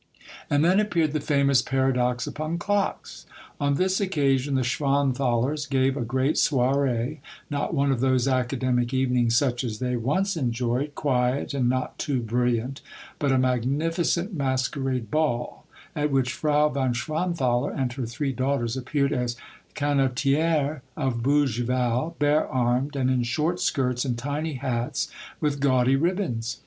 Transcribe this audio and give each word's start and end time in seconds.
And 0.49 0.65
then 0.65 0.79
appeared 0.79 1.13
the 1.13 1.19
famous 1.19 1.61
Paradox 1.61 2.25
upon 2.25 2.57
Clocks. 2.57 3.27
On 3.59 3.75
this 3.75 4.01
occasion 4.01 4.55
the 4.55 4.63
Schwanthalers 4.63 5.67
gave 5.69 5.95
a 5.95 6.01
great 6.01 6.37
soir6e, 6.37 7.19
not 7.51 7.75
one 7.75 7.91
of 7.91 7.99
those 7.99 8.27
academic 8.27 8.95
evenings 8.95 9.35
such 9.37 9.63
as 9.63 9.77
they 9.77 9.95
once 9.95 10.35
enjoyed, 10.35 10.95
quiet, 10.95 11.53
and 11.53 11.69
not 11.69 11.99
too 11.99 12.19
bril 12.19 12.51
liant, 12.55 12.81
but 13.19 13.31
a 13.31 13.37
magnificent 13.37 14.33
masquerade 14.33 15.11
ball, 15.11 15.67
at 15.95 16.09
which 16.09 16.33
Frau 16.33 16.67
von 16.69 16.93
Schwanthaler 16.95 17.69
and 17.71 17.93
her 17.93 18.07
three 18.07 18.33
daughters 18.33 18.75
appeared 18.75 19.13
as 19.13 19.37
canotihes 19.75 20.81
of 20.97 21.21
Bougival, 21.21 22.15
bare 22.17 22.47
armed 22.47 22.95
and 22.95 23.11
in 23.11 23.21
short 23.21 23.59
skirts 23.59 24.03
and 24.03 24.17
tiny 24.17 24.53
hats 24.55 25.09
with 25.39 25.59
gaudy 25.59 25.95
rib 25.95 26.17
bons. 26.17 26.57